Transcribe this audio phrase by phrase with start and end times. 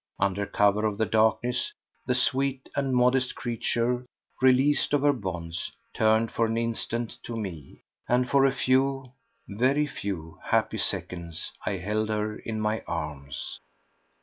[0.17, 1.71] Under cover of the darkness
[2.07, 4.03] the sweet and modest creature,
[4.41, 9.13] released of her bonds, turned for an instant to me, and for a few,
[9.47, 13.59] very few, happy seconds I held her in my arms.